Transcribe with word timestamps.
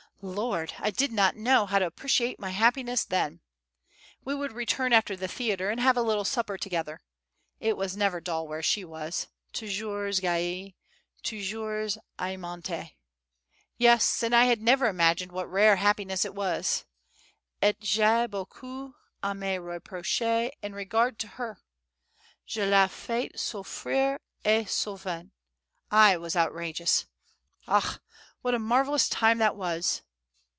Lord! 0.23 0.75
I 0.77 0.91
did 0.91 1.11
not 1.11 1.35
know 1.35 1.65
how 1.65 1.79
to 1.79 1.87
appreciate 1.87 2.39
my 2.39 2.51
happiness 2.51 3.03
then. 3.03 3.39
We 4.23 4.35
would 4.35 4.51
return 4.51 4.93
after 4.93 5.15
the 5.15 5.27
theatre, 5.27 5.71
and 5.71 5.79
have 5.81 5.97
a 5.97 6.03
little 6.03 6.25
supper 6.25 6.59
together. 6.59 7.01
It 7.59 7.75
was 7.75 7.97
never 7.97 8.21
dull 8.21 8.47
where 8.47 8.61
she 8.61 8.85
was, 8.85 9.29
toujours 9.51 10.19
gaie, 10.19 10.75
toujours 11.23 11.97
aimante. 12.19 12.91
Yes, 13.79 14.21
and 14.21 14.35
I 14.35 14.43
had 14.43 14.61
never 14.61 14.85
imagined 14.85 15.31
what 15.31 15.49
rare 15.51 15.77
happiness 15.77 16.23
it 16.23 16.35
was. 16.35 16.85
Et 17.59 17.75
j'ai 17.79 18.27
beaucoup 18.27 18.93
a 19.23 19.33
me 19.33 19.55
reprocher 19.57 20.51
in 20.61 20.75
regard 20.75 21.17
to 21.17 21.27
her. 21.29 21.63
Je 22.45 22.63
l'ai 22.63 22.87
fait 22.87 23.35
souffrir 23.37 24.19
et 24.45 24.69
souvent. 24.69 25.31
I 25.89 26.15
was 26.15 26.35
outrageous. 26.35 27.07
AKH! 27.67 27.97
What 28.43 28.53
a 28.53 28.59
marvellous 28.59 29.09
time 29.09 29.39
that 29.39 29.55
was! 29.55 30.03